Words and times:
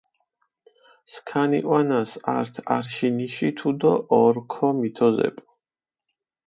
სქანი 1.15 1.59
ჸვანას 1.67 2.11
ართ 2.37 2.53
არშინიში 2.77 3.49
თუდო 3.57 3.93
ორქო 4.21 4.67
მითოზეპუ. 4.79 5.43